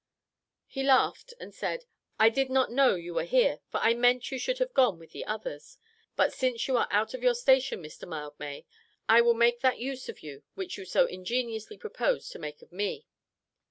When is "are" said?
6.75-6.87